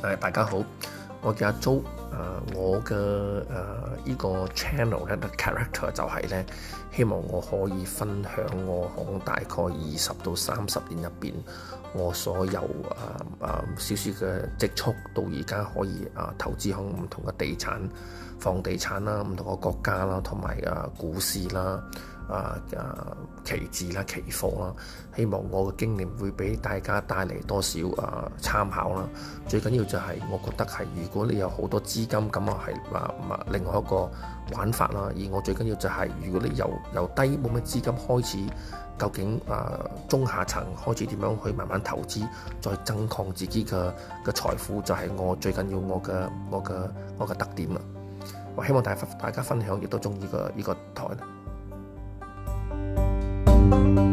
[0.00, 0.62] 誒大家好，
[1.22, 1.82] 我叫阿 Jo，
[2.52, 3.44] 誒我嘅誒
[4.04, 6.46] 依個 channel 咧嘅 character 就係咧，
[6.92, 11.34] 希望我可以分享我講大概二十到三十年入邊，
[11.94, 12.60] 我所有
[13.82, 17.80] 誒誒少少嘅積蓄，到而家可以誒投資響唔同嘅地產、
[18.38, 21.82] 房地產啦、唔同嘅國家啦，同埋誒股市啦。
[22.28, 24.70] 啊啊，期指啦，期貨啦，
[25.16, 29.08] 希望我嘅經驗會俾大家帶嚟多少啊參考啦。
[29.48, 34.10] 最緊要就係我覺得係，如果你有好多資金咁啊，係啊，另外一個
[34.56, 35.08] 玩法啦。
[35.10, 38.38] 而我最緊要就係，如果你由由低冇乜資金開始，
[38.98, 42.28] 究竟啊中下層開始點樣去慢慢投資，
[42.60, 43.92] 再增擴自己嘅
[44.24, 46.12] 嘅財富，就係我最緊要我嘅
[46.50, 46.72] 我嘅
[47.16, 47.80] 我嘅特點啦。
[48.54, 51.04] 我希望大家大家分享，亦都中意個呢個台
[53.70, 54.07] Thank you.